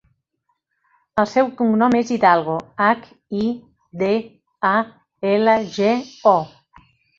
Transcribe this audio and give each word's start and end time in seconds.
El 1.23 1.27
seu 1.33 1.51
cognom 1.59 1.97
és 1.99 2.13
Hidalgo: 2.15 2.55
hac, 2.87 3.05
i, 3.43 3.47
de, 4.05 4.11
a, 4.73 4.75
ela, 5.35 5.57
ge, 5.79 5.95
o. 6.35 6.37